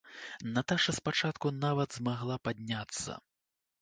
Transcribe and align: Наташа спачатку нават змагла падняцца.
Наташа 0.53 0.95
спачатку 0.99 1.53
нават 1.65 1.89
змагла 1.99 2.39
падняцца. 2.49 3.11